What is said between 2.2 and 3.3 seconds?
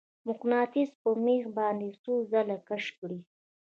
ځلې کش کړئ.